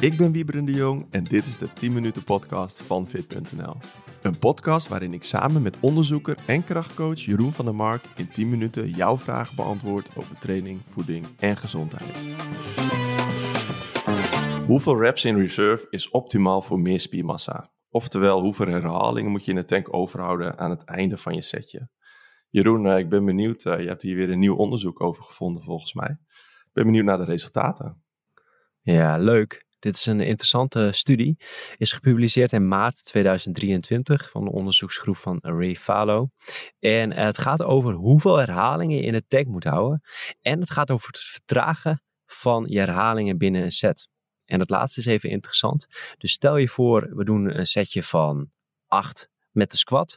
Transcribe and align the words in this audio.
Ik 0.00 0.16
ben 0.16 0.32
Wieberen 0.32 0.64
de 0.64 0.72
Jong 0.72 1.06
en 1.10 1.24
dit 1.24 1.46
is 1.46 1.58
de 1.58 1.72
10 1.72 1.92
minuten 1.92 2.24
podcast 2.24 2.82
van 2.82 3.06
Fit.nl. 3.06 3.76
Een 4.22 4.38
podcast 4.38 4.88
waarin 4.88 5.12
ik 5.12 5.22
samen 5.22 5.62
met 5.62 5.76
onderzoeker 5.80 6.36
en 6.46 6.64
krachtcoach 6.64 7.20
Jeroen 7.20 7.52
van 7.52 7.64
der 7.64 7.74
Mark 7.74 8.04
in 8.16 8.28
10 8.28 8.48
minuten 8.48 8.90
jouw 8.90 9.18
vragen 9.18 9.56
beantwoord 9.56 10.16
over 10.16 10.38
training, 10.38 10.80
voeding 10.84 11.26
en 11.38 11.56
gezondheid. 11.56 12.24
Hoeveel 14.66 15.00
reps 15.00 15.24
in 15.24 15.36
reserve 15.36 15.86
is 15.90 16.10
optimaal 16.10 16.62
voor 16.62 16.80
meer 16.80 17.00
spiermassa? 17.00 17.70
Oftewel, 17.90 18.40
hoeveel 18.40 18.66
herhalingen 18.66 19.30
moet 19.30 19.44
je 19.44 19.50
in 19.50 19.56
de 19.56 19.64
tank 19.64 19.94
overhouden 19.94 20.58
aan 20.58 20.70
het 20.70 20.84
einde 20.84 21.16
van 21.16 21.34
je 21.34 21.42
setje? 21.42 21.88
Jeroen, 22.48 22.86
eh, 22.86 22.98
ik 22.98 23.08
ben 23.08 23.24
benieuwd. 23.24 23.64
Eh, 23.64 23.80
je 23.80 23.88
hebt 23.88 24.02
hier 24.02 24.16
weer 24.16 24.30
een 24.30 24.38
nieuw 24.38 24.56
onderzoek 24.56 25.00
over 25.00 25.22
gevonden 25.22 25.62
volgens 25.62 25.94
mij. 25.94 26.18
Ik 26.66 26.72
ben 26.72 26.84
benieuwd 26.84 27.04
naar 27.04 27.18
de 27.18 27.24
resultaten. 27.24 28.02
Ja, 28.80 29.18
leuk. 29.18 29.66
Dit 29.78 29.96
is 29.96 30.06
een 30.06 30.20
interessante 30.20 30.88
studie. 30.92 31.36
Is 31.76 31.92
gepubliceerd 31.92 32.52
in 32.52 32.68
maart 32.68 33.04
2023 33.04 34.30
van 34.30 34.44
de 34.44 34.50
onderzoeksgroep 34.50 35.16
van 35.16 35.38
Ray 35.40 35.76
Falo. 35.76 36.28
En 36.78 37.12
het 37.12 37.38
gaat 37.38 37.62
over 37.62 37.92
hoeveel 37.92 38.36
herhalingen 38.36 38.96
je 38.96 39.02
in 39.02 39.12
de 39.12 39.24
tank 39.28 39.46
moet 39.46 39.64
houden. 39.64 40.02
En 40.40 40.60
het 40.60 40.70
gaat 40.70 40.90
over 40.90 41.06
het 41.08 41.18
vertragen 41.20 42.02
van 42.26 42.64
je 42.68 42.78
herhalingen 42.78 43.38
binnen 43.38 43.62
een 43.62 43.70
set. 43.72 44.08
En 44.44 44.58
dat 44.58 44.70
laatste 44.70 45.00
is 45.00 45.06
even 45.06 45.30
interessant. 45.30 45.86
Dus 46.18 46.32
stel 46.32 46.56
je 46.56 46.68
voor, 46.68 47.10
we 47.14 47.24
doen 47.24 47.58
een 47.58 47.66
setje 47.66 48.02
van 48.02 48.50
8 48.86 49.30
met 49.50 49.70
de 49.70 49.76
squat. 49.76 50.16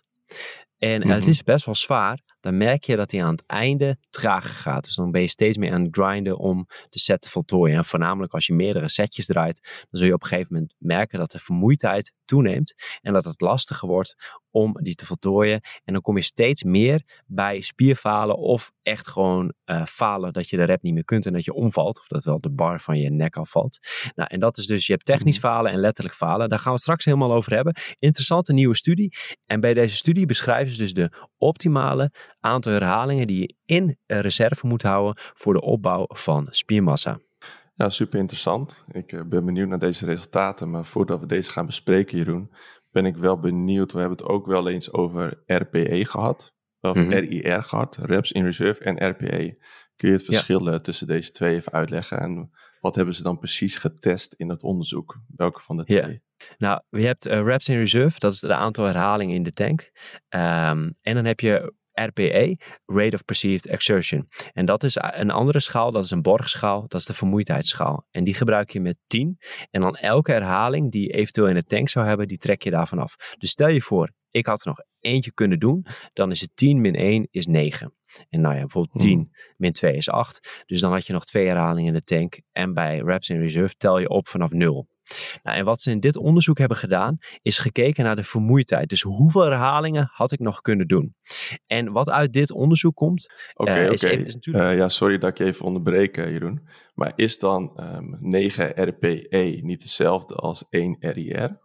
En 0.77 1.07
het 1.07 1.19
Mhm. 1.21 1.29
is 1.29 1.43
best 1.43 1.65
wel 1.65 1.75
zwaar. 1.75 2.19
Dan 2.41 2.57
merk 2.57 2.83
je 2.83 2.95
dat 2.95 3.11
hij 3.11 3.23
aan 3.23 3.31
het 3.31 3.45
einde 3.45 3.97
trager 4.09 4.49
gaat. 4.49 4.83
Dus 4.83 4.95
dan 4.95 5.11
ben 5.11 5.21
je 5.21 5.27
steeds 5.27 5.57
meer 5.57 5.73
aan 5.73 5.83
het 5.83 5.95
grinden 5.95 6.37
om 6.37 6.67
de 6.89 6.99
set 6.99 7.21
te 7.21 7.29
voltooien. 7.29 7.77
En 7.77 7.85
voornamelijk 7.85 8.33
als 8.33 8.45
je 8.45 8.53
meerdere 8.53 8.89
setjes 8.89 9.25
draait, 9.25 9.85
dan 9.89 9.99
zul 9.99 10.07
je 10.07 10.13
op 10.13 10.21
een 10.23 10.27
gegeven 10.27 10.53
moment 10.53 10.73
merken 10.77 11.19
dat 11.19 11.31
de 11.31 11.39
vermoeidheid 11.39 12.19
toeneemt. 12.25 12.73
En 13.01 13.13
dat 13.13 13.25
het 13.25 13.41
lastiger 13.41 13.87
wordt 13.87 14.39
om 14.51 14.77
die 14.81 14.95
te 14.95 15.05
voltooien. 15.05 15.61
En 15.83 15.93
dan 15.93 16.01
kom 16.01 16.15
je 16.15 16.23
steeds 16.23 16.63
meer 16.63 17.21
bij 17.25 17.61
spierfalen 17.61 18.37
of 18.37 18.71
echt 18.83 19.07
gewoon 19.07 19.53
eh, 19.63 19.85
falen 19.85 20.33
dat 20.33 20.49
je 20.49 20.57
de 20.57 20.63
rep 20.63 20.81
niet 20.81 20.93
meer 20.93 21.05
kunt 21.05 21.25
en 21.25 21.33
dat 21.33 21.45
je 21.45 21.53
omvalt. 21.53 21.99
Of 21.99 22.07
dat 22.07 22.23
wel 22.23 22.39
de 22.39 22.51
bar 22.51 22.79
van 22.81 22.99
je 22.99 23.09
nek 23.09 23.35
afvalt. 23.35 23.79
Nou, 24.15 24.29
en 24.31 24.39
dat 24.39 24.57
is 24.57 24.65
dus, 24.65 24.85
je 24.85 24.93
hebt 24.93 25.05
technisch 25.05 25.37
falen 25.37 25.71
en 25.71 25.79
letterlijk 25.79 26.15
falen. 26.15 26.49
Daar 26.49 26.59
gaan 26.59 26.73
we 26.73 26.79
straks 26.79 27.05
helemaal 27.05 27.33
over 27.33 27.53
hebben. 27.53 27.75
Interessante 27.95 28.53
nieuwe 28.53 28.75
studie. 28.75 29.13
En 29.45 29.59
bij 29.59 29.73
deze 29.73 29.95
studie 29.95 30.25
beschrijven 30.25 30.73
ze 30.73 30.81
dus 30.81 30.93
de 30.93 31.11
optimale 31.41 32.11
aantal 32.39 32.71
herhalingen 32.71 33.27
die 33.27 33.39
je 33.39 33.55
in 33.65 33.97
reserve 34.07 34.67
moet 34.67 34.81
houden 34.83 35.23
voor 35.33 35.53
de 35.53 35.61
opbouw 35.61 36.05
van 36.07 36.47
spiermassa. 36.49 37.19
Ja, 37.75 37.89
super 37.89 38.19
interessant. 38.19 38.83
Ik 38.91 39.11
eh, 39.11 39.21
ben 39.23 39.45
benieuwd 39.45 39.67
naar 39.67 39.79
deze 39.79 40.05
resultaten. 40.05 40.69
Maar 40.69 40.85
voordat 40.85 41.19
we 41.19 41.25
deze 41.25 41.51
gaan 41.51 41.65
bespreken, 41.65 42.17
Jeroen, 42.17 42.51
ben 42.91 43.05
ik 43.05 43.17
wel 43.17 43.39
benieuwd. 43.39 43.91
We 43.91 43.99
hebben 43.99 44.17
het 44.17 44.27
ook 44.27 44.45
wel 44.45 44.69
eens 44.69 44.93
over 44.93 45.43
RPE 45.45 46.05
gehad. 46.05 46.53
Of 46.81 46.97
Mhm. 46.97 47.09
RIR 47.09 47.63
gehad, 47.63 47.95
Reps 48.01 48.31
in 48.31 48.43
Reserve 48.43 48.83
en 48.83 49.09
RPE. 49.09 49.57
Kun 49.95 50.09
je 50.09 50.15
het 50.15 50.25
verschil 50.25 50.79
tussen 50.81 51.07
deze 51.07 51.31
twee 51.31 51.55
even 51.55 51.71
uitleggen? 51.71 52.19
En 52.19 52.51
wat 52.79 52.95
hebben 52.95 53.15
ze 53.15 53.23
dan 53.23 53.39
precies 53.39 53.77
getest 53.77 54.33
in 54.33 54.49
het 54.49 54.63
onderzoek? 54.63 55.19
Welke 55.35 55.61
van 55.61 55.77
de 55.77 55.83
Ja. 55.85 56.07
Nou, 56.57 56.81
je 56.89 57.05
hebt 57.05 57.25
eh, 57.25 57.41
reps 57.41 57.69
in 57.69 57.77
reserve, 57.77 58.19
dat 58.19 58.33
is 58.33 58.41
het 58.41 58.51
aantal 58.51 58.85
herhalingen 58.85 59.35
in 59.35 59.43
de 59.43 59.51
tank. 59.51 59.91
Ehm, 60.29 60.91
en 61.01 61.15
dan 61.15 61.25
heb 61.25 61.39
je 61.39 61.73
RPE, 61.93 62.57
Rate 62.85 63.15
of 63.15 63.25
Perceived 63.25 63.67
Exertion. 63.67 64.27
En 64.53 64.65
dat 64.65 64.83
is 64.83 64.97
een 64.99 65.31
andere 65.31 65.59
schaal, 65.59 65.91
dat 65.91 66.05
is 66.05 66.11
een 66.11 66.21
borgschaal, 66.21 66.81
dat 66.87 66.99
is 66.99 67.05
de 67.05 67.13
vermoeidheidsschaal. 67.13 68.07
En 68.11 68.23
die 68.23 68.33
gebruik 68.33 68.69
je 68.69 68.79
met 68.79 68.99
10. 69.05 69.37
En 69.71 69.81
dan 69.81 69.95
elke 69.95 70.31
herhaling 70.31 70.91
die 70.91 71.01
je 71.01 71.13
eventueel 71.13 71.47
in 71.47 71.55
de 71.55 71.63
tank 71.63 71.89
zou 71.89 72.07
hebben, 72.07 72.27
die 72.27 72.37
trek 72.37 72.63
je 72.63 72.69
daarvan 72.69 72.99
af. 72.99 73.35
Dus 73.37 73.49
stel 73.49 73.67
je 73.67 73.81
voor, 73.81 74.11
ik 74.31 74.45
had 74.45 74.61
er 74.61 74.67
nog 74.67 74.79
eentje 74.99 75.33
kunnen 75.33 75.59
doen, 75.59 75.85
dan 76.13 76.31
is 76.31 76.41
het 76.41 76.51
10 76.55 76.81
min 76.81 76.95
1 76.95 77.27
is 77.31 77.45
9. 77.45 77.93
En 78.29 78.41
nou 78.41 78.53
ja, 78.53 78.59
bijvoorbeeld 78.59 78.99
10 78.99 79.31
min 79.57 79.71
2 79.71 79.95
is 79.95 80.09
8. 80.09 80.63
Dus 80.65 80.81
dan 80.81 80.91
had 80.91 81.05
je 81.05 81.13
nog 81.13 81.25
twee 81.25 81.47
herhalingen 81.47 81.87
in 81.87 81.93
de 81.93 82.01
tank. 82.01 82.41
En 82.51 82.73
bij 82.73 82.97
reps 82.97 83.29
in 83.29 83.39
reserve 83.39 83.75
tel 83.75 83.99
je 83.99 84.09
op 84.09 84.27
vanaf 84.27 84.51
0. 84.51 84.87
Nou, 85.43 85.57
en 85.57 85.65
wat 85.65 85.81
ze 85.81 85.91
in 85.91 85.99
dit 85.99 86.15
onderzoek 86.17 86.57
hebben 86.57 86.77
gedaan, 86.77 87.17
is 87.41 87.57
gekeken 87.59 88.03
naar 88.03 88.15
de 88.15 88.23
vermoeidheid. 88.23 88.89
Dus 88.89 89.01
hoeveel 89.01 89.41
herhalingen 89.41 90.09
had 90.13 90.31
ik 90.31 90.39
nog 90.39 90.61
kunnen 90.61 90.87
doen? 90.87 91.15
En 91.65 91.91
wat 91.91 92.09
uit 92.09 92.33
dit 92.33 92.51
onderzoek 92.51 92.95
komt, 92.95 93.33
Oké, 93.53 93.71
Eh, 93.71 93.83
oké. 93.83 94.07
is 94.09 94.33
natuurlijk- 94.33 94.65
Eh, 94.71 94.77
ja, 94.77 94.87
sorry 94.89 95.17
dat 95.17 95.29
ik 95.29 95.37
je 95.37 95.45
even 95.45 95.65
onderbreek, 95.65 96.17
eh, 96.17 96.31
Jeroen. 96.31 96.67
Maar 96.93 97.11
is 97.15 97.39
dan 97.39 97.71
ehm 97.75 98.05
9 98.19 98.71
RPE 98.83 99.59
niet 99.63 99.81
hetzelfde 99.81 100.35
als 100.35 100.65
1 100.69 100.95
RIR? 100.99 101.59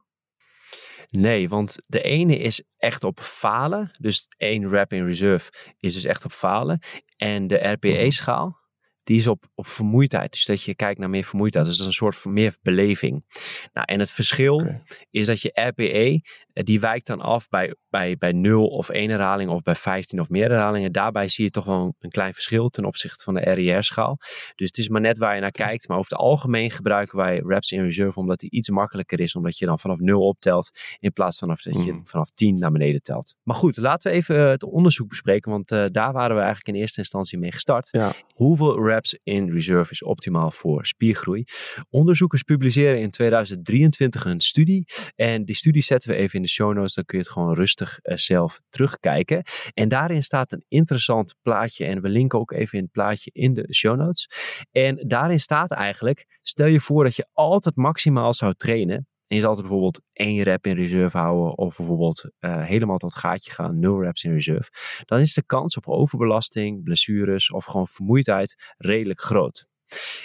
nee, 1.10 1.48
want 1.48 1.76
de 1.88 2.02
ene 2.02 2.38
is 2.38 2.64
echt 2.76 3.04
op 3.04 3.20
falen. 3.20 3.90
Dus 4.00 4.26
één 4.36 4.68
rep 4.68 4.92
in 4.92 5.04
reserve 5.06 5.50
is 5.78 5.94
dus 5.94 6.04
echt 6.04 6.24
op 6.24 6.32
falen. 6.32 6.78
En 7.16 7.46
de 7.46 7.68
RPE-schaal, 7.68 8.58
die 9.06 9.16
is 9.16 9.26
op, 9.26 9.44
op 9.54 9.66
vermoeidheid. 9.66 10.32
Dus 10.32 10.44
dat 10.44 10.62
je 10.62 10.74
kijkt 10.74 10.98
naar 11.00 11.10
meer 11.10 11.24
vermoeidheid. 11.24 11.66
Dus 11.66 11.74
dat 11.74 11.82
is 11.86 11.92
een 11.92 11.98
soort 11.98 12.16
van 12.16 12.32
meer 12.32 12.56
beleving. 12.62 13.24
Nou, 13.72 13.86
en 13.86 13.98
het 14.00 14.10
verschil 14.10 14.80
is 15.10 15.26
dat 15.26 15.40
je 15.40 15.50
RPE, 15.54 16.20
eh, 16.52 16.64
die 16.64 16.80
wijkt 16.80 17.06
dan 17.06 17.20
af 17.20 17.48
bij, 17.48 17.74
bij, 17.88 18.16
bij 18.16 18.32
0 18.32 18.66
of 18.66 18.88
1 18.88 19.10
herhaling 19.10 19.50
of 19.50 19.62
bij 19.62 19.74
15 19.74 20.20
of 20.20 20.28
meer 20.28 20.48
herhalingen. 20.50 20.92
Daarbij 20.92 21.28
zie 21.28 21.44
je 21.44 21.50
toch 21.50 21.64
wel 21.64 21.94
een 21.98 22.10
klein 22.10 22.32
verschil 22.34 22.68
ten 22.68 22.84
opzichte 22.84 23.24
van 23.24 23.34
de 23.34 23.40
RIR-schaal. 23.40 24.16
Dus 24.54 24.66
het 24.66 24.78
is 24.78 24.88
maar 24.88 25.00
net 25.00 25.18
waar 25.18 25.34
je 25.34 25.40
naar 25.40 25.50
kijkt. 25.50 25.88
Maar 25.88 25.98
over 25.98 26.10
het 26.10 26.20
algemeen 26.20 26.70
gebruiken 26.70 27.18
wij 27.18 27.42
reps 27.46 27.70
in 27.70 27.82
reserve 27.82 28.18
omdat 28.18 28.38
die 28.38 28.50
iets 28.50 28.70
makkelijker 28.70 29.20
is. 29.20 29.34
Omdat 29.34 29.58
je 29.58 29.66
dan 29.66 29.78
vanaf 29.78 29.98
0 29.98 30.26
optelt 30.26 30.70
in 30.98 31.12
plaats 31.12 31.38
van 31.38 31.48
dat 31.48 31.62
je 31.62 31.92
Mhm. 31.92 32.00
vanaf 32.04 32.30
10 32.34 32.58
naar 32.58 32.70
beneden 32.72 33.02
telt. 33.02 33.36
Maar 33.42 33.56
goed, 33.56 33.76
laten 33.76 34.10
we 34.10 34.16
even 34.16 34.36
eh, 34.36 34.48
het 34.48 34.62
onderzoek 34.62 35.08
bespreken. 35.08 35.50
Want 35.50 35.70
eh, 35.70 35.84
daar 35.90 36.12
waren 36.12 36.36
we 36.36 36.42
eigenlijk 36.42 36.76
in 36.76 36.82
eerste 36.82 36.98
instantie 36.98 37.38
mee 37.38 37.52
gestart. 37.52 37.88
Ja. 37.90 38.12
Hoeveel 38.34 38.84
reps 38.86 38.95
in 39.22 39.52
reserve 39.52 39.90
is 39.90 40.02
optimaal 40.02 40.50
voor 40.50 40.86
spiergroei? 40.86 41.44
Onderzoekers 41.90 42.42
publiceren 42.42 43.00
in 43.00 43.10
2023 43.10 44.24
een 44.24 44.40
studie. 44.40 44.84
En 45.14 45.44
die 45.44 45.54
studie 45.54 45.82
zetten 45.82 46.10
we 46.10 46.16
even 46.16 46.34
in 46.36 46.42
de 46.42 46.48
show 46.48 46.74
notes. 46.74 46.94
Dan 46.94 47.04
kun 47.04 47.18
je 47.18 47.24
het 47.24 47.32
gewoon 47.32 47.54
rustig 47.54 47.98
eh, 47.98 48.16
zelf 48.16 48.60
terugkijken. 48.68 49.42
En 49.74 49.88
daarin 49.88 50.22
staat 50.22 50.52
een 50.52 50.64
interessant 50.68 51.34
plaatje. 51.42 51.84
En 51.84 52.02
we 52.02 52.08
linken 52.08 52.38
ook 52.38 52.52
even 52.52 52.78
in 52.78 52.84
het 52.84 52.92
plaatje 52.92 53.30
in 53.32 53.54
de 53.54 53.74
show 53.74 53.96
notes. 53.96 54.28
En 54.70 55.04
daarin 55.08 55.40
staat 55.40 55.72
eigenlijk: 55.72 56.38
stel 56.42 56.66
je 56.66 56.80
voor 56.80 57.04
dat 57.04 57.16
je 57.16 57.28
altijd 57.32 57.76
maximaal 57.76 58.34
zou 58.34 58.54
trainen. 58.54 59.06
En 59.26 59.36
je 59.36 59.40
zal 59.40 59.48
altijd 59.48 59.66
bijvoorbeeld 59.66 60.02
één 60.12 60.42
rep 60.42 60.66
in 60.66 60.74
reserve 60.74 61.18
houden. 61.18 61.58
Of 61.58 61.76
bijvoorbeeld 61.76 62.30
eh, 62.38 62.64
helemaal 62.64 62.98
tot 62.98 63.14
gaatje 63.14 63.50
gaan, 63.50 63.78
nul 63.78 64.02
reps 64.02 64.24
in 64.24 64.32
reserve. 64.32 64.70
Dan 65.04 65.18
is 65.18 65.34
de 65.34 65.46
kans 65.46 65.76
op 65.76 65.88
overbelasting, 65.88 66.82
blessures 66.82 67.50
of 67.50 67.64
gewoon 67.64 67.86
vermoeidheid 67.86 68.74
redelijk 68.76 69.20
groot. 69.20 69.66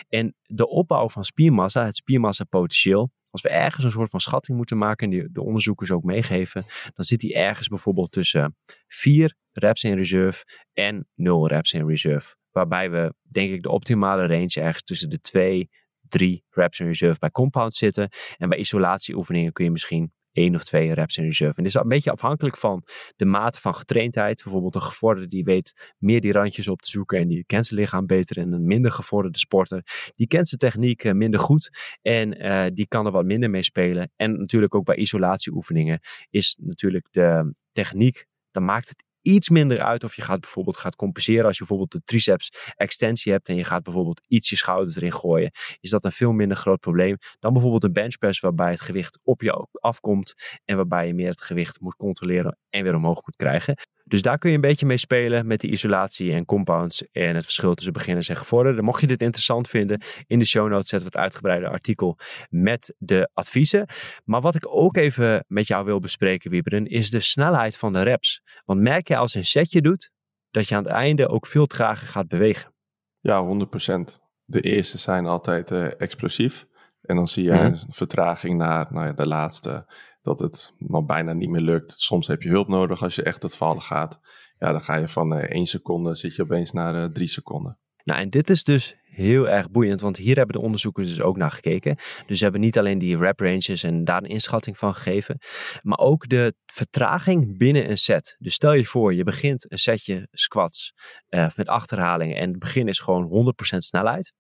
En 0.09 0.35
de 0.41 0.67
opbouw 0.67 1.09
van 1.09 1.23
spiermassa, 1.23 1.85
het 1.85 1.95
spiermassapotentieel, 1.95 3.12
als 3.29 3.41
we 3.41 3.50
ergens 3.50 3.84
een 3.84 3.91
soort 3.91 4.09
van 4.09 4.19
schatting 4.19 4.57
moeten 4.57 4.78
maken, 4.78 5.09
die 5.09 5.31
de 5.31 5.41
onderzoekers 5.41 5.91
ook 5.91 6.03
meegeven, 6.03 6.66
dan 6.94 7.06
zit 7.06 7.19
die 7.19 7.33
ergens 7.33 7.68
bijvoorbeeld 7.68 8.12
tussen 8.12 8.57
4 8.88 9.35
reps 9.51 9.83
in 9.83 9.95
reserve 9.95 10.45
en 10.73 11.07
0 11.16 11.47
reps 11.47 11.73
in 11.73 11.88
reserve. 11.88 12.35
Waarbij 12.51 12.91
we, 12.91 13.13
denk 13.22 13.51
ik, 13.51 13.62
de 13.62 13.69
optimale 13.69 14.28
range 14.28 14.62
ergens 14.62 14.83
tussen 14.83 15.09
de 15.09 15.19
2, 15.19 15.69
3 16.12 16.44
reps 16.50 16.80
in 16.80 16.86
reserve 16.88 17.20
bij 17.20 17.32
compound 17.32 17.76
zitten. 17.76 18.10
En 18.38 18.50
bij 18.50 18.58
isolatieoefeningen 18.58 19.52
kun 19.52 19.66
je 19.66 19.72
misschien 19.72 20.12
1 20.32 20.56
of 20.56 20.64
2 20.64 20.94
reps 20.94 21.18
in 21.18 21.24
reserve. 21.24 21.58
En 21.58 21.64
dit 21.64 21.76
is 21.76 21.82
een 21.82 21.88
beetje 21.88 22.12
afhankelijk 22.12 22.58
van 22.58 22.84
de 23.16 23.26
mate 23.26 23.62
van 23.62 23.76
getraindheid. 23.76 24.42
Bijvoorbeeld 24.44 24.76
een 24.76 24.82
gevorderde 24.82 25.28
die 25.28 25.44
weet 25.44 25.94
meer 25.98 26.22
die 26.22 26.32
randjes 26.32 26.68
op 26.68 26.82
te 26.82 26.90
zoeken 26.90 27.20
en 27.20 27.28
die 27.28 27.44
kent 27.46 27.66
zijn 27.66 27.80
lichaam 27.80 28.06
beter. 28.06 28.38
En 28.38 28.52
een 28.52 28.66
minder 28.66 28.92
gevorderde 28.92 29.38
sporter, 29.38 30.12
die 30.16 30.28
kent 30.28 30.48
zijn 30.48 30.60
techniek 30.60 31.04
eh, 31.04 31.14
minder 31.14 31.40
goed 31.40 31.69
en 32.02 32.40
eh, 32.40 32.72
die 32.74 32.88
kan 32.88 33.06
er 33.06 33.12
wat 33.12 33.25
minder 33.25 33.50
mee 33.50 33.64
spelen. 33.64 34.12
En 34.16 34.40
natuurlijk 34.40 34.75
ook 34.75 34.86
bij 34.86 34.96
isolatieoefeningen 34.96 36.00
is 36.30 36.57
natuurlijk 36.60 37.07
de 37.12 37.54
techniek, 37.72 38.25
dan 38.52 38.66
maakt 38.66 38.90
het 38.90 39.04
iets 39.21 39.50
minder 39.50 39.81
uit 39.81 40.03
of 40.03 40.15
je 40.15 40.21
gaat 40.21 40.41
bijvoorbeeld 40.41 40.77
gaat 40.77 40.95
compenseren 40.95 41.45
als 41.45 41.57
je 41.57 41.59
bijvoorbeeld 41.59 41.91
de 41.91 42.01
triceps 42.06 42.51
extensie 42.75 43.31
hebt 43.31 43.50
en 43.50 43.56
je 43.56 43.63
gaat 43.63 43.83
bijvoorbeeld 43.83 44.21
iets 44.27 44.50
je 44.50 44.56
schouders 44.56 44.95
erin 44.95 45.13
gooien, 45.13 45.51
is 45.79 45.89
dat 45.89 46.06
een 46.06 46.12
veel 46.12 46.31
minder 46.31 46.57
groot 46.57 46.79
probleem 46.79 47.18
dan 47.39 47.53
bijvoorbeeld 47.53 47.83
een 47.83 47.94
benchpress 47.94 48.39
waarbij 48.39 48.71
het 48.71 48.81
gewicht 48.81 49.19
op 49.23 49.41
je 49.41 49.68
afkomt 49.71 50.33
en 50.65 50.75
waarbij 50.75 51.07
je 51.07 51.13
meer 51.13 51.29
het 51.29 51.41
gewicht 51.41 51.79
moet 51.79 51.95
controleren 51.95 52.57
en 52.69 52.83
weer 52.83 52.95
omhoog 52.95 53.21
moet 53.25 53.35
krijgen. 53.35 53.75
Dus 54.12 54.22
daar 54.22 54.38
kun 54.38 54.50
je 54.50 54.56
een 54.56 54.62
beetje 54.62 54.86
mee 54.86 54.98
spelen 54.98 55.48
met 55.48 55.60
die 55.60 55.72
isolatie 55.72 56.34
en 56.34 56.46
compounds 56.46 57.08
en 57.12 57.36
het 57.36 57.44
verschil 57.44 57.74
tussen 57.74 57.94
beginners 57.94 58.30
en 58.30 58.36
gevorderden. 58.36 58.84
Mocht 58.84 59.02
je 59.02 59.08
dit 59.08 59.22
interessant 59.22 59.69
vinden, 59.69 60.02
in 60.28 60.40
de 60.40 60.46
show 60.46 60.69
notes 60.69 60.90
zetten 60.90 61.10
we 61.10 61.16
het 61.16 61.24
uitgebreide 61.24 61.68
artikel 61.68 62.18
met 62.50 62.96
de 62.98 63.30
adviezen. 63.34 63.88
Maar 64.25 64.42
wat 64.42 64.56
ik 64.56 64.75
ook 64.75 64.98
even 64.98 65.44
met 65.48 65.68
jou 65.68 65.86
wil 65.86 66.00
bespreken, 66.00 66.52
Wieberen, 66.52 66.86
is 66.88 67.10
de 67.10 67.19
snelheid 67.19 67.78
van 67.78 67.94
de 67.94 68.02
reps. 68.02 68.42
Want 68.66 68.80
merk 68.81 69.08
je 69.08 69.18
als 69.18 69.34
een 69.34 69.46
setje 69.46 69.81
doet, 69.81 70.10
dat 70.50 70.68
je 70.68 70.75
aan 70.75 70.84
het 70.84 70.92
einde 70.94 71.28
ook 71.28 71.46
veel 71.48 71.66
trager 71.66 72.07
gaat 72.07 72.28
bewegen. 72.28 72.74
Ja, 73.19 73.44
100%. 73.44 74.19
De 74.46 74.62
eerste 74.62 74.98
zijn 74.98 75.25
altijd 75.25 75.72
eh, 75.72 76.02
explosief. 76.02 76.66
En 77.02 77.16
dan 77.16 77.28
zie 77.28 77.44
je 77.44 77.52
Mhm. 77.52 77.66
een 77.66 77.80
vertraging 77.90 78.57
naar 78.57 78.88
nou 78.90 79.06
ja, 79.06 79.14
de 79.14 79.28
laatste, 79.28 79.86
dat 80.21 80.39
het 80.39 80.73
nog 80.77 81.06
bijna 81.06 81.33
niet 81.33 81.50
meer 81.50 81.62
lukt. 81.62 81.91
Soms 81.91 82.27
heb 82.27 82.41
je 82.41 82.50
hulp 82.50 82.68
nodig 82.68 83.03
als 83.03 83.15
je 83.15 83.23
echt 83.23 83.44
het 83.44 83.56
vallen 83.56 83.81
gaat. 83.81 84.19
Ja, 84.59 84.71
dan 84.71 84.81
ga 84.81 84.95
je 84.95 85.07
van 85.07 85.33
eh 85.35 85.56
1 85.56 85.65
seconde, 85.65 86.15
zit 86.15 86.35
je 86.35 86.41
opeens 86.41 86.71
naar 86.71 87.03
eh 87.03 87.09
3 87.09 87.27
seconden. 87.27 87.79
Nou, 88.03 88.19
en 88.19 88.29
dit 88.29 88.50
is 88.50 88.63
dus 88.63 88.95
heel 89.01 89.50
erg 89.50 89.71
boeiend, 89.71 90.01
want 90.01 90.18
hier 90.18 90.35
hebben 90.38 90.56
de 90.56 90.62
onderzoekers 90.62 91.07
dus 91.07 91.21
ook 91.21 91.38
naar 91.38 91.51
gekeken. 91.51 91.95
Dus 92.25 92.38
ze 92.38 92.44
hebben 92.44 92.62
niet 92.62 92.77
alleen 92.77 93.00
die 93.00 93.18
rep 93.18 93.39
ranges 93.39 93.83
en 93.83 94.03
daar 94.03 94.18
een 94.23 94.29
inschatting 94.29 94.77
van 94.77 94.94
gegeven, 94.94 95.38
maar 95.81 95.97
ook 95.97 96.27
de 96.27 96.53
vertraging 96.65 97.57
binnen 97.57 97.89
een 97.89 97.97
set. 97.97 98.35
Dus 98.39 98.53
stel 98.53 98.73
je 98.73 98.85
voor, 98.85 99.13
je 99.13 99.23
begint 99.23 99.71
een 99.71 99.77
setje 99.77 100.27
squats 100.31 100.94
eh, 101.27 101.47
met 101.56 101.68
achterhalingen 101.68 102.38
en 102.38 102.50
het 102.50 102.59
begin 102.59 102.88
is 102.88 103.00
gewoon 103.00 103.53
100% 103.73 103.77
snelheid. 103.77 104.33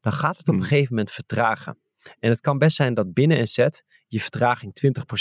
Dan 0.00 0.12
gaat 0.12 0.36
het 0.36 0.48
op 0.48 0.54
een 0.54 0.60
Hmm. 0.60 0.68
gegeven 0.68 0.94
moment 0.94 1.10
vertragen. 1.10 1.78
En 2.18 2.30
het 2.30 2.40
kan 2.40 2.58
best 2.58 2.76
zijn 2.76 2.94
dat 2.94 3.12
binnen 3.12 3.38
een 3.38 3.46
set 3.46 3.84
je 4.08 4.20
vertraging 4.20 4.72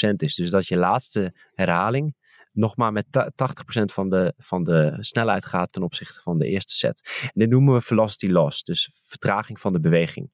20% 0.09 0.15
is. 0.15 0.35
Dus 0.35 0.49
dat 0.49 0.67
je 0.67 0.77
laatste 0.77 1.33
herhaling 1.53 2.15
nog 2.51 2.75
maar 2.75 2.91
met 2.91 3.05
ta- 3.09 3.31
80% 3.31 3.83
van 3.83 4.09
de, 4.09 4.33
van 4.37 4.63
de 4.63 4.97
snelheid 4.99 5.45
gaat 5.45 5.71
ten 5.71 5.83
opzichte 5.83 6.21
van 6.21 6.37
de 6.37 6.47
eerste 6.47 6.73
set. 6.73 7.21
En 7.21 7.31
dit 7.33 7.49
noemen 7.49 7.73
we 7.73 7.81
velocity 7.81 8.27
loss, 8.27 8.63
dus 8.63 8.89
vertraging 9.07 9.59
van 9.59 9.73
de 9.73 9.79
beweging. 9.79 10.31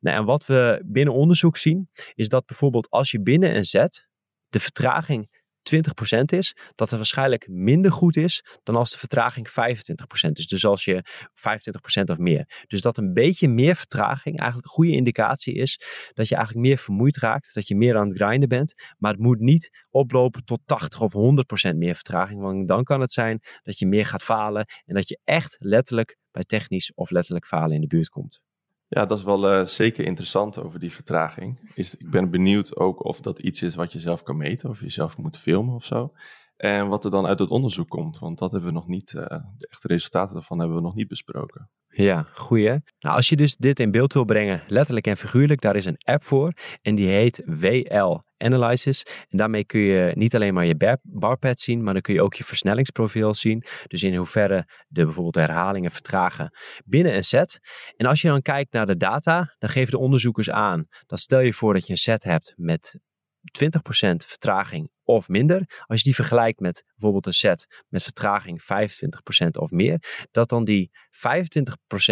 Nou, 0.00 0.16
en 0.16 0.24
wat 0.24 0.46
we 0.46 0.82
binnen 0.84 1.14
onderzoek 1.14 1.56
zien, 1.56 1.90
is 2.14 2.28
dat 2.28 2.46
bijvoorbeeld 2.46 2.90
als 2.90 3.10
je 3.10 3.20
binnen 3.20 3.56
een 3.56 3.64
set 3.64 4.08
de 4.48 4.60
vertraging 4.60 5.37
20% 5.74 5.78
is, 6.24 6.56
dat 6.74 6.88
het 6.88 6.98
waarschijnlijk 6.98 7.48
minder 7.48 7.92
goed 7.92 8.16
is 8.16 8.44
dan 8.62 8.76
als 8.76 8.90
de 8.90 8.98
vertraging 8.98 9.48
25% 9.50 10.30
is. 10.32 10.46
Dus 10.46 10.64
als 10.64 10.84
je 10.84 11.04
25% 12.00 12.04
of 12.04 12.18
meer. 12.18 12.64
Dus 12.66 12.80
dat 12.80 12.98
een 12.98 13.12
beetje 13.12 13.48
meer 13.48 13.76
vertraging 13.76 14.38
eigenlijk 14.38 14.68
een 14.68 14.74
goede 14.74 14.92
indicatie 14.92 15.54
is 15.54 15.80
dat 16.14 16.28
je 16.28 16.34
eigenlijk 16.34 16.66
meer 16.66 16.78
vermoeid 16.78 17.16
raakt, 17.16 17.54
dat 17.54 17.68
je 17.68 17.76
meer 17.76 17.96
aan 17.96 18.08
het 18.08 18.16
grinden 18.16 18.48
bent. 18.48 18.74
Maar 18.98 19.12
het 19.12 19.20
moet 19.20 19.40
niet 19.40 19.86
oplopen 19.90 20.44
tot 20.44 20.60
80 20.64 21.00
of 21.00 21.12
100% 21.72 21.76
meer 21.76 21.94
vertraging, 21.94 22.40
want 22.40 22.68
dan 22.68 22.84
kan 22.84 23.00
het 23.00 23.12
zijn 23.12 23.40
dat 23.62 23.78
je 23.78 23.86
meer 23.86 24.06
gaat 24.06 24.22
falen 24.22 24.66
en 24.84 24.94
dat 24.94 25.08
je 25.08 25.18
echt 25.24 25.56
letterlijk 25.58 26.16
bij 26.30 26.44
technisch 26.44 26.92
of 26.94 27.10
letterlijk 27.10 27.46
falen 27.46 27.74
in 27.74 27.80
de 27.80 27.86
buurt 27.86 28.08
komt. 28.08 28.40
Ja, 28.88 29.06
dat 29.06 29.18
is 29.18 29.24
wel 29.24 29.50
eh, 29.50 29.66
zeker 29.66 30.04
interessant 30.04 30.58
over 30.58 30.78
die 30.78 30.92
vertraging. 30.92 31.72
Is, 31.74 31.94
ik 31.94 32.10
ben 32.10 32.30
benieuwd 32.30 32.76
ook 32.76 33.04
of 33.04 33.20
dat 33.20 33.38
iets 33.38 33.62
is 33.62 33.74
wat 33.74 33.92
je 33.92 34.00
zelf 34.00 34.22
kan 34.22 34.36
meten 34.36 34.68
of 34.68 34.80
je 34.80 34.90
zelf 34.90 35.18
moet 35.18 35.38
filmen 35.38 35.74
of 35.74 35.84
zo. 35.84 36.12
En 36.58 36.88
wat 36.88 37.04
er 37.04 37.10
dan 37.10 37.26
uit 37.26 37.38
het 37.38 37.50
onderzoek 37.50 37.88
komt, 37.88 38.18
want 38.18 38.38
dat 38.38 38.50
hebben 38.50 38.68
we 38.68 38.74
nog 38.74 38.88
niet, 38.88 39.14
eh, 39.14 39.24
de 39.58 39.68
echte 39.68 39.88
resultaten 39.88 40.34
daarvan 40.34 40.58
hebben 40.58 40.76
we 40.76 40.82
nog 40.82 40.94
niet 40.94 41.08
besproken. 41.08 41.70
Ja, 41.88 42.22
goeie. 42.34 42.68
Nou, 42.98 43.16
als 43.16 43.28
je 43.28 43.36
dus 43.36 43.56
dit 43.56 43.80
in 43.80 43.90
beeld 43.90 44.12
wil 44.12 44.24
brengen, 44.24 44.62
letterlijk 44.66 45.06
en 45.06 45.16
figuurlijk, 45.16 45.60
daar 45.60 45.76
is 45.76 45.84
een 45.84 46.00
app 46.04 46.24
voor. 46.24 46.52
En 46.82 46.94
die 46.94 47.08
heet 47.08 47.42
WL 47.46 48.20
Analysis. 48.36 49.06
En 49.28 49.38
daarmee 49.38 49.64
kun 49.64 49.80
je 49.80 50.12
niet 50.14 50.34
alleen 50.34 50.54
maar 50.54 50.66
je 50.66 50.76
bar- 50.76 50.98
barpad 51.02 51.60
zien, 51.60 51.82
maar 51.82 51.92
dan 51.92 52.02
kun 52.02 52.14
je 52.14 52.22
ook 52.22 52.34
je 52.34 52.44
versnellingsprofiel 52.44 53.34
zien. 53.34 53.64
Dus 53.86 54.02
in 54.02 54.16
hoeverre 54.16 54.68
de 54.88 55.04
bijvoorbeeld 55.04 55.34
herhalingen 55.34 55.90
vertragen 55.90 56.50
binnen 56.84 57.14
een 57.14 57.24
set. 57.24 57.58
En 57.96 58.06
als 58.06 58.20
je 58.20 58.28
dan 58.28 58.42
kijkt 58.42 58.72
naar 58.72 58.86
de 58.86 58.96
data, 58.96 59.54
dan 59.58 59.70
geven 59.70 59.90
de 59.90 59.98
onderzoekers 59.98 60.50
aan 60.50 60.86
dat 61.06 61.18
stel 61.18 61.40
je 61.40 61.52
voor 61.52 61.72
dat 61.72 61.86
je 61.86 61.92
een 61.92 61.98
set 61.98 62.24
hebt 62.24 62.52
met 62.56 62.98
20% 63.50 64.24
vertraging 64.24 64.90
of 65.08 65.28
minder. 65.28 65.82
Als 65.86 65.98
je 65.98 66.04
die 66.04 66.14
vergelijkt 66.14 66.60
met 66.60 66.84
bijvoorbeeld 66.86 67.26
een 67.26 67.32
set 67.32 67.84
met 67.88 68.02
vertraging 68.02 68.62
25% 68.62 69.48
of 69.50 69.70
meer, 69.70 70.26
dat 70.30 70.48
dan 70.48 70.64
die 70.64 70.90
25% 70.92 70.98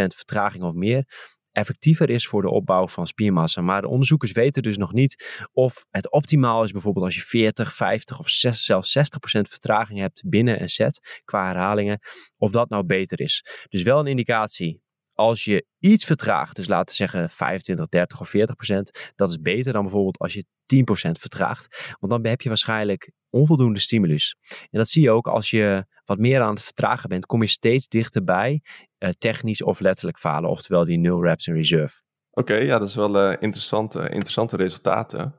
vertraging 0.06 0.64
of 0.64 0.74
meer 0.74 1.04
effectiever 1.52 2.10
is 2.10 2.26
voor 2.26 2.42
de 2.42 2.50
opbouw 2.50 2.88
van 2.88 3.06
spiermassa. 3.06 3.60
Maar 3.60 3.80
de 3.80 3.88
onderzoekers 3.88 4.32
weten 4.32 4.62
dus 4.62 4.76
nog 4.76 4.92
niet 4.92 5.46
of 5.52 5.86
het 5.90 6.12
optimaal 6.12 6.64
is 6.64 6.70
bijvoorbeeld 6.70 7.04
als 7.04 7.14
je 7.14 7.20
40, 7.20 7.74
50 7.74 8.18
of 8.18 8.28
6, 8.28 8.64
zelfs 8.64 8.98
60% 8.98 9.02
vertraging 9.40 9.98
hebt 9.98 10.22
binnen 10.26 10.60
een 10.60 10.68
set 10.68 11.20
qua 11.24 11.46
herhalingen, 11.46 11.98
of 12.36 12.50
dat 12.50 12.68
nou 12.68 12.84
beter 12.84 13.20
is. 13.20 13.44
Dus 13.68 13.82
wel 13.82 13.98
een 13.98 14.06
indicatie 14.06 14.84
als 15.16 15.44
je 15.44 15.66
iets 15.78 16.04
vertraagt, 16.04 16.56
dus 16.56 16.68
laten 16.68 16.86
we 16.86 16.92
zeggen 16.92 17.30
25, 17.30 17.86
30 17.88 18.20
of 18.20 18.28
40 18.28 18.54
procent, 18.54 19.12
dat 19.14 19.30
is 19.30 19.40
beter 19.40 19.72
dan 19.72 19.82
bijvoorbeeld 19.82 20.18
als 20.18 20.32
je 20.32 20.44
10 20.66 20.84
procent 20.84 21.18
vertraagt. 21.18 21.94
Want 22.00 22.12
dan 22.12 22.26
heb 22.26 22.40
je 22.40 22.48
waarschijnlijk 22.48 23.10
onvoldoende 23.30 23.78
stimulus. 23.78 24.36
En 24.48 24.78
dat 24.78 24.88
zie 24.88 25.02
je 25.02 25.10
ook 25.10 25.26
als 25.26 25.50
je 25.50 25.86
wat 26.04 26.18
meer 26.18 26.40
aan 26.40 26.54
het 26.54 26.62
vertragen 26.62 27.08
bent, 27.08 27.26
kom 27.26 27.42
je 27.42 27.48
steeds 27.48 27.88
dichterbij 27.88 28.62
uh, 28.98 29.10
technisch 29.18 29.62
of 29.62 29.80
letterlijk 29.80 30.18
falen, 30.18 30.50
oftewel 30.50 30.84
die 30.84 30.98
nul 30.98 31.22
reps 31.22 31.46
in 31.46 31.54
reserve. 31.54 32.02
Oké, 32.30 32.54
ja, 32.54 32.78
dat 32.78 32.88
is 32.88 32.94
wel 32.94 33.30
uh, 33.30 33.36
interessante, 33.40 33.98
interessante 33.98 34.56
resultaten. 34.56 35.34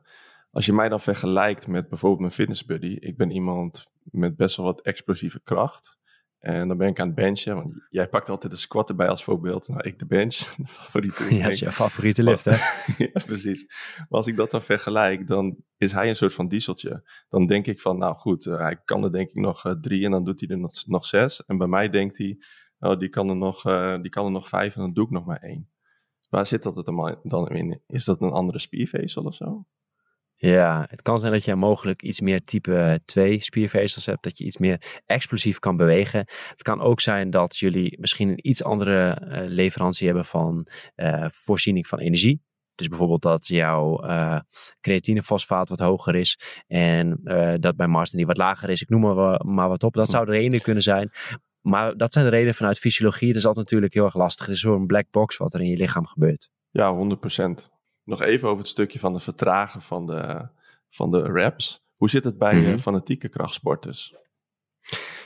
Als 0.50 0.66
je 0.66 0.72
mij 0.72 0.88
dan 0.88 1.00
vergelijkt 1.00 1.66
met 1.66 1.88
bijvoorbeeld 1.88 2.20
mijn 2.20 2.32
fitness 2.32 2.64
buddy, 2.64 2.96
ik 3.00 3.16
ben 3.16 3.30
iemand 3.30 3.86
met 4.02 4.36
best 4.36 4.56
wel 4.56 4.66
wat 4.66 4.80
explosieve 4.80 5.40
kracht. 5.42 5.98
En 6.38 6.68
dan 6.68 6.76
ben 6.76 6.88
ik 6.88 7.00
aan 7.00 7.06
het 7.06 7.16
benchen, 7.16 7.54
want 7.54 7.86
jij 7.88 8.08
pakt 8.08 8.28
altijd 8.28 8.52
de 8.52 8.58
squat 8.58 8.88
erbij 8.88 9.08
als 9.08 9.24
voorbeeld. 9.24 9.68
Nou, 9.68 9.80
ik 9.82 9.98
de 9.98 10.06
bench, 10.06 10.36
de 10.56 10.66
favoriete. 10.66 11.34
Ja, 11.34 11.42
dat 11.42 11.52
is 11.52 11.58
je 11.58 11.72
favoriete 11.72 12.22
lift, 12.22 12.44
hè? 12.44 12.56
ja, 13.04 13.20
precies. 13.26 13.66
Maar 13.96 14.06
als 14.08 14.26
ik 14.26 14.36
dat 14.36 14.50
dan 14.50 14.62
vergelijk, 14.62 15.26
dan 15.26 15.56
is 15.76 15.92
hij 15.92 16.08
een 16.08 16.16
soort 16.16 16.34
van 16.34 16.48
dieseltje. 16.48 17.10
Dan 17.28 17.46
denk 17.46 17.66
ik 17.66 17.80
van, 17.80 17.98
nou 17.98 18.16
goed, 18.16 18.46
uh, 18.46 18.58
hij 18.58 18.80
kan 18.84 19.04
er 19.04 19.12
denk 19.12 19.28
ik 19.28 19.34
nog 19.34 19.66
uh, 19.66 19.72
drie 19.72 20.04
en 20.04 20.10
dan 20.10 20.24
doet 20.24 20.40
hij 20.40 20.48
er 20.48 20.58
nog, 20.58 20.86
nog 20.86 21.06
zes. 21.06 21.44
En 21.44 21.58
bij 21.58 21.66
mij 21.66 21.88
denkt 21.88 22.18
hij, 22.18 22.38
oh, 22.78 22.98
die 22.98 23.08
kan, 23.08 23.28
er 23.28 23.36
nog, 23.36 23.66
uh, 23.66 24.00
die 24.00 24.10
kan 24.10 24.24
er 24.24 24.32
nog 24.32 24.48
vijf 24.48 24.74
en 24.74 24.80
dan 24.80 24.92
doe 24.92 25.04
ik 25.04 25.10
nog 25.10 25.26
maar 25.26 25.40
één. 25.42 25.70
Waar 26.28 26.46
zit 26.46 26.62
dat 26.62 26.84
dan 27.22 27.48
in? 27.48 27.82
Is 27.86 28.04
dat 28.04 28.20
een 28.20 28.30
andere 28.30 28.58
spiervezel 28.58 29.24
of 29.24 29.34
zo? 29.34 29.66
Ja, 30.40 30.86
het 30.90 31.02
kan 31.02 31.20
zijn 31.20 31.32
dat 31.32 31.44
je 31.44 31.54
mogelijk 31.54 32.02
iets 32.02 32.20
meer 32.20 32.44
type 32.44 33.00
2 33.04 33.40
spiervezels 33.40 34.06
hebt, 34.06 34.22
dat 34.22 34.38
je 34.38 34.44
iets 34.44 34.56
meer 34.56 35.00
explosief 35.06 35.58
kan 35.58 35.76
bewegen. 35.76 36.18
Het 36.48 36.62
kan 36.62 36.80
ook 36.80 37.00
zijn 37.00 37.30
dat 37.30 37.56
jullie 37.56 37.98
misschien 38.00 38.28
een 38.28 38.48
iets 38.48 38.64
andere 38.64 39.22
uh, 39.22 39.38
leverantie 39.48 40.06
hebben 40.06 40.24
van 40.24 40.66
uh, 40.96 41.26
voorziening 41.28 41.86
van 41.86 41.98
energie. 41.98 42.42
Dus 42.74 42.88
bijvoorbeeld 42.88 43.22
dat 43.22 43.46
jouw 43.46 44.04
uh, 44.04 44.40
creatinefosfaat 44.80 45.68
wat 45.68 45.78
hoger 45.78 46.14
is 46.14 46.62
en 46.66 47.20
dat 47.60 47.76
bij 47.76 47.86
Marsden 47.86 48.18
die 48.18 48.26
wat 48.26 48.36
lager 48.36 48.70
is. 48.70 48.82
Ik 48.82 48.88
noem 48.88 49.00
maar, 49.00 49.46
maar 49.46 49.68
wat 49.68 49.82
op. 49.82 49.94
Dat 49.94 50.10
zou 50.10 50.24
de 50.24 50.30
reden 50.30 50.60
kunnen 50.60 50.82
zijn. 50.82 51.10
Maar 51.60 51.96
dat 51.96 52.12
zijn 52.12 52.24
de 52.24 52.30
redenen 52.30 52.54
vanuit 52.54 52.78
fysiologie. 52.78 53.28
Dat 53.28 53.36
is 53.36 53.46
altijd 53.46 53.64
natuurlijk 53.64 53.94
heel 53.94 54.04
erg 54.04 54.14
lastig. 54.14 54.46
Het 54.46 54.54
is 54.54 54.60
zo'n 54.60 54.86
black 54.86 55.10
box 55.10 55.36
wat 55.36 55.54
er 55.54 55.60
in 55.60 55.68
je 55.68 55.76
lichaam 55.76 56.06
gebeurt. 56.06 56.50
Ja, 56.70 57.16
100%. 57.70 57.77
Nog 58.08 58.22
even 58.22 58.48
over 58.48 58.60
het 58.60 58.68
stukje 58.68 58.98
van 58.98 59.12
de 59.12 59.18
vertragen 59.18 59.82
van 59.82 60.06
de, 60.06 60.48
van 60.88 61.10
de 61.10 61.22
reps. 61.22 61.80
Hoe 61.94 62.10
zit 62.10 62.24
het 62.24 62.38
bij 62.38 62.54
mm 62.54 62.64
-hmm. 62.64 62.78
fanatieke 62.78 63.28
krachtsporters? 63.28 64.14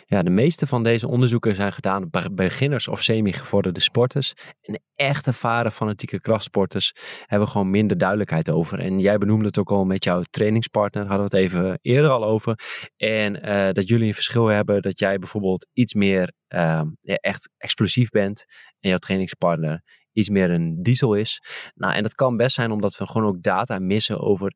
Ja, 0.06 0.22
de 0.22 0.30
meeste 0.30 0.66
van 0.66 0.82
deze 0.82 1.08
onderzoeken 1.08 1.54
zijn 1.54 1.72
gedaan 1.72 2.10
bij 2.10 2.28
beginners 2.32 2.88
of 2.88 3.02
semi-gevorderde 3.02 3.80
sporters. 3.80 4.34
En 4.60 4.82
echt 4.92 5.26
ervaren 5.26 5.72
fanatieke 5.72 6.20
krachtsporters 6.20 6.92
hebben 7.26 7.48
gewoon 7.48 7.70
minder 7.70 7.98
duidelijkheid 7.98 8.50
over. 8.50 8.78
En 8.78 9.00
jij 9.00 9.18
benoemde 9.18 9.46
het 9.46 9.58
ook 9.58 9.70
al 9.70 9.84
met 9.84 10.04
jouw 10.04 10.22
trainingspartner, 10.30 11.06
hadden 11.06 11.28
we 11.30 11.36
het 11.36 11.44
even 11.44 11.78
eerder 11.82 12.10
al 12.10 12.24
over. 12.24 12.58
En 12.96 13.48
uh, 13.48 13.72
dat 13.72 13.88
jullie 13.88 14.06
een 14.06 14.14
verschil 14.14 14.46
hebben, 14.46 14.82
dat 14.82 14.98
jij 14.98 15.18
bijvoorbeeld 15.18 15.68
iets 15.72 15.94
meer 15.94 16.32
uh, 16.48 16.82
ja, 17.00 17.14
echt 17.14 17.50
explosief 17.56 18.08
bent 18.08 18.44
en 18.80 18.88
jouw 18.88 18.98
trainingspartner 18.98 19.82
iets 20.12 20.28
meer 20.28 20.50
een 20.50 20.82
diesel 20.82 21.14
is. 21.14 21.42
Nou, 21.74 21.94
en 21.94 22.02
dat 22.02 22.14
kan 22.14 22.36
best 22.36 22.54
zijn 22.54 22.70
omdat 22.70 22.96
we 22.96 23.06
gewoon 23.06 23.28
ook 23.28 23.42
data 23.42 23.78
missen 23.78 24.20
over 24.20 24.54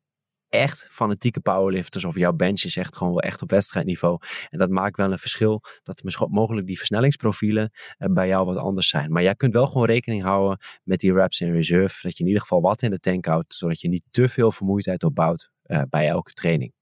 echt 0.49 0.85
fanatieke 0.89 1.39
powerlifters 1.39 2.05
of 2.05 2.15
jouw 2.15 2.33
bench 2.33 2.63
is 2.63 2.77
echt 2.77 2.97
gewoon 2.97 3.13
wel 3.13 3.21
echt 3.21 3.41
op 3.41 3.51
wedstrijdniveau. 3.51 4.17
En 4.49 4.59
dat 4.59 4.69
maakt 4.69 4.97
wel 4.97 5.11
een 5.11 5.17
verschil 5.17 5.61
dat 5.83 6.27
mogelijk 6.29 6.67
die 6.67 6.77
versnellingsprofielen 6.77 7.71
uh, 7.97 8.13
bij 8.13 8.27
jou 8.27 8.45
wat 8.45 8.57
anders 8.57 8.89
zijn. 8.89 9.11
Maar 9.11 9.23
jij 9.23 9.35
kunt 9.35 9.53
wel 9.53 9.67
gewoon 9.67 9.87
rekening 9.87 10.23
houden 10.23 10.59
met 10.83 10.99
die 10.99 11.13
reps 11.13 11.39
in 11.39 11.51
reserve, 11.51 11.99
dat 12.01 12.17
je 12.17 12.23
in 12.23 12.29
ieder 12.29 12.41
geval 12.41 12.61
wat 12.61 12.81
in 12.81 12.89
de 12.89 12.99
tank 12.99 13.25
houdt, 13.25 13.53
zodat 13.53 13.81
je 13.81 13.89
niet 13.89 14.03
te 14.11 14.29
veel 14.29 14.51
vermoeidheid 14.51 15.03
opbouwt 15.03 15.51
uh, 15.65 15.81
bij 15.89 16.07
elke 16.07 16.31
training. 16.31 16.73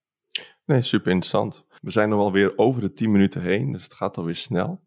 Nee, 0.65 0.81
super 0.81 1.11
interessant. 1.11 1.65
We 1.81 1.91
zijn 1.91 2.11
er 2.11 2.17
alweer 2.17 2.57
over 2.57 2.81
de 2.81 2.91
10 2.91 3.11
minuten 3.11 3.41
heen, 3.41 3.71
dus 3.71 3.83
het 3.83 3.93
gaat 3.93 4.17
alweer 4.17 4.35
snel. 4.35 4.83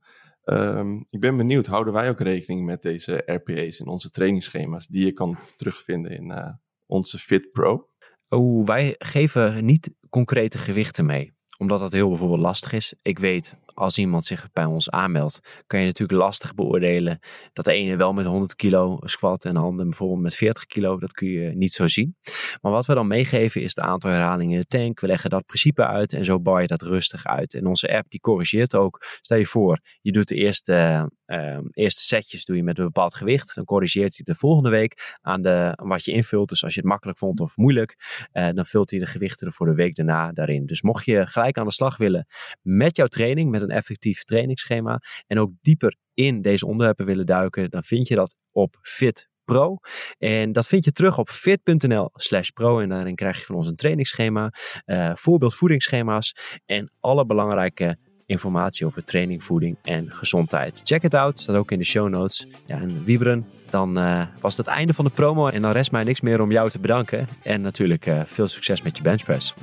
Um, 0.53 1.07
ik 1.11 1.21
ben 1.21 1.37
benieuwd, 1.37 1.67
houden 1.67 1.93
wij 1.93 2.09
ook 2.09 2.21
rekening 2.21 2.65
met 2.65 2.83
deze 2.83 3.23
RPA's 3.27 3.81
in 3.81 3.87
onze 3.87 4.11
trainingsschema's 4.11 4.87
die 4.87 5.05
je 5.05 5.13
kan 5.13 5.39
terugvinden 5.57 6.11
in 6.11 6.31
uh, 6.31 6.49
onze 6.87 7.19
Fit 7.19 7.51
Pro? 7.51 7.89
Oh, 8.29 8.67
wij 8.67 8.95
geven 8.99 9.65
niet 9.65 9.91
concrete 10.11 10.59
gewichten 10.59 11.07
mee 11.07 11.37
omdat 11.59 11.81
dat 11.81 11.93
heel 11.93 12.09
bijvoorbeeld 12.09 12.41
lastig 12.41 12.73
is. 12.73 12.95
Ik 13.03 13.19
weet 13.19 13.57
als 13.79 13.99
iemand 13.99 14.25
zich 14.25 14.49
bij 14.53 14.65
ons 14.65 14.91
aanmeldt, 14.91 15.63
kan 15.67 15.81
je 15.81 15.87
natuurlijk 15.87 16.21
lastig 16.21 16.55
beoordelen 16.55 17.19
dat 17.53 17.65
de 17.65 17.73
ene 17.73 17.97
wel 17.97 18.13
met 18.13 18.27
100 18.27 18.55
kilo 18.55 18.99
squat 19.01 19.45
en 19.45 19.55
de 19.55 19.61
ander 19.61 19.87
bijvoorbeeld 19.87 20.21
met 20.21 20.35
40 20.35 20.67
kilo. 20.67 20.99
Dat 20.99 21.13
kun 21.13 21.29
je 21.29 21.51
niet 21.55 21.73
zo 21.73 21.87
zien. 21.87 22.17
Maar 22.61 22.73
wat 22.73 22.87
we 22.87 22.95
dan 22.95 23.07
meegeven 23.07 23.63
is 23.63 23.75
het 23.75 23.85
aantal 23.85 24.11
herhalingen 24.11 24.55
in 24.55 24.61
de 24.61 24.79
tank. 24.79 25.01
We 25.01 25.07
leggen 25.07 25.31
dat 25.31 25.47
principe 25.47 25.87
uit 25.87 26.13
en 26.13 26.25
zo 26.25 26.41
bouw 26.41 26.59
je 26.59 26.67
dat 26.67 26.83
rustig 26.83 27.27
uit. 27.27 27.55
En 27.55 27.67
onze 27.67 27.97
app 27.97 28.11
die 28.11 28.21
corrigeert 28.21 28.75
ook. 28.75 29.05
Stel 29.21 29.39
je 29.39 29.47
voor, 29.47 29.81
je 30.01 30.13
doet 30.13 30.29
de 30.29 30.35
eerste, 30.35 31.11
uh, 31.27 31.59
eerste 31.71 32.03
setjes 32.03 32.45
doe 32.45 32.57
je 32.57 32.63
met 32.63 32.79
een 32.79 32.85
bepaald 32.85 33.15
gewicht. 33.15 33.55
Dan 33.55 33.65
corrigeert 33.65 34.17
hij 34.17 34.25
de 34.25 34.39
volgende 34.39 34.71
week 34.71 35.17
aan, 35.21 35.43
de, 35.43 35.73
wat 35.83 36.05
je 36.05 36.13
invult. 36.13 36.49
Dus 36.49 36.65
als 36.65 36.75
je 36.75 36.81
het 36.81 36.89
makkelijk 36.89 37.19
vond 37.19 37.41
of 37.41 37.57
moeilijk, 37.57 37.97
uh, 38.33 38.49
dan 38.53 38.65
vult 38.65 38.91
hij 38.91 38.99
de 38.99 39.07
gewichten 39.07 39.53
voor 39.53 39.67
de 39.67 39.75
week 39.75 39.95
daarna 39.95 40.33
daarin. 40.33 40.67
Dus 40.67 40.83
mocht 40.83 41.05
je 41.05 41.27
gelijk 41.27 41.59
aan 41.59 41.67
de 41.67 41.73
slag 41.73 41.97
willen 41.97 42.27
met 42.63 42.97
jouw 42.97 43.07
training, 43.07 43.51
met 43.51 43.63
een 43.63 43.68
effectief 43.71 44.25
trainingsschema 44.25 45.01
en 45.27 45.39
ook 45.39 45.51
dieper 45.61 45.97
in 46.15 46.43
deze 46.43 46.67
onderwerpen 46.67 47.07
willen 47.07 47.27
duiken, 47.27 47.71
dan 47.71 47.83
vind 47.83 48.09
je 48.09 48.15
dat 48.15 48.37
op 48.53 48.79
Fit 48.83 49.29
Pro. 49.45 49.79
En 50.19 50.53
dat 50.53 50.67
vind 50.67 50.85
je 50.85 50.93
terug 50.93 51.19
op 51.19 51.31
fit.nl 51.31 52.11
slash 52.13 52.49
pro. 52.49 52.81
En 52.81 52.89
daarin 52.89 53.15
krijg 53.15 53.39
je 53.39 53.45
van 53.45 53.55
ons 53.55 53.67
een 53.67 53.75
trainingsschema, 53.75 54.53
uh, 54.87 55.11
voorbeeld 55.15 55.55
voedingsschema's 55.55 56.59
en 56.67 56.93
alle 57.01 57.27
belangrijke 57.27 57.99
informatie 58.27 58.87
over 58.87 59.05
training, 59.05 59.45
voeding 59.45 59.79
en 59.83 60.13
gezondheid. 60.13 60.81
Check 60.85 61.03
it 61.03 61.15
out, 61.15 61.39
staat 61.39 61.57
ook 61.57 61.71
in 61.71 61.79
de 61.79 61.85
show 61.85 62.09
notes. 62.09 62.47
Ja, 62.67 62.81
en 62.81 63.05
Wieberen, 63.05 63.47
dan 63.71 63.99
uh, 63.99 64.27
was 64.41 64.57
het 64.57 64.67
het 64.67 64.75
einde 64.75 64.93
van 64.93 65.05
de 65.05 65.11
promo 65.11 65.49
en 65.49 65.63
dan 65.63 65.73
rest 65.73 65.93
mij 65.93 66.05
niks 66.05 66.21
meer 66.21 66.41
om 66.41 66.53
jou 66.53 66.71
te 66.71 66.79
bedanken. 66.79 67.29
En 67.43 67.61
natuurlijk 67.61 68.07
uh, 68.07 68.21
veel 68.25 68.49
succes 68.49 68.83
met 68.83 68.97
je 68.97 69.03
benchpress. 69.03 69.55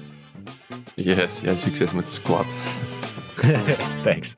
Yes, 0.96 1.40
jij 1.42 1.54
succes 1.54 1.92
met 1.92 2.06
de 2.06 2.12
squat. 2.12 2.46
Thanks. 4.04 4.38